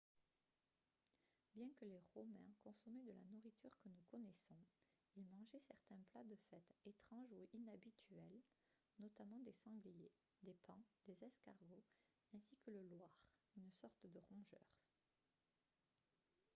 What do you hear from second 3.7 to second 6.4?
que nous connaissons ils mangeaient certains plats de